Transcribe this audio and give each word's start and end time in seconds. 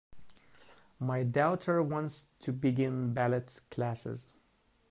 My 0.97 1.21
daughter 1.21 1.83
wants 1.83 2.25
to 2.39 2.51
begin 2.51 3.13
ballet 3.13 3.45
classes. 3.69 4.35